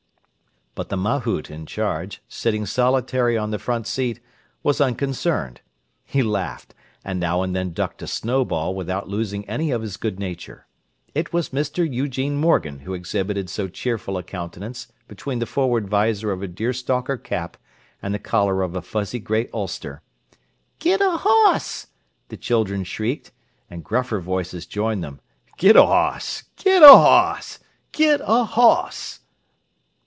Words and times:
But 0.73 0.87
the 0.87 0.95
mahout 0.95 1.49
in 1.51 1.65
charge, 1.65 2.21
sitting 2.29 2.65
solitary 2.65 3.37
on 3.37 3.51
the 3.51 3.59
front 3.59 3.85
seat, 3.87 4.21
was 4.63 4.79
unconcerned—he 4.79 6.23
laughed, 6.23 6.73
and 7.03 7.19
now 7.19 7.41
and 7.41 7.53
then 7.53 7.73
ducked 7.73 8.01
a 8.03 8.07
snowball 8.07 8.73
without 8.73 9.09
losing 9.09 9.45
any 9.49 9.71
of 9.71 9.81
his 9.81 9.97
good 9.97 10.17
nature. 10.17 10.67
It 11.13 11.33
was 11.33 11.49
Mr. 11.49 11.85
Eugene 11.85 12.37
Morgan 12.37 12.79
who 12.79 12.93
exhibited 12.93 13.49
so 13.49 13.67
cheerful 13.67 14.17
a 14.17 14.23
countenance 14.23 14.87
between 15.09 15.39
the 15.39 15.45
forward 15.45 15.89
visor 15.89 16.31
of 16.31 16.41
a 16.41 16.47
deer 16.47 16.71
stalker 16.71 17.17
cap 17.17 17.57
and 18.01 18.13
the 18.13 18.17
collar 18.19 18.61
of 18.61 18.73
a 18.73 18.81
fuzzy 18.81 19.19
gray 19.19 19.49
ulster. 19.53 20.01
"Git 20.79 21.01
a 21.01 21.17
hoss!" 21.17 21.87
the 22.29 22.37
children 22.37 22.85
shrieked, 22.85 23.33
and 23.69 23.83
gruffer 23.83 24.21
voices 24.21 24.65
joined 24.65 25.03
them. 25.03 25.19
"Git 25.57 25.75
a 25.75 25.85
hoss! 25.85 26.43
Git 26.55 26.81
a 26.81 26.87
hoss! 26.87 27.59
Git 27.91 28.21
a 28.21 28.45
_hoss! 28.45 29.17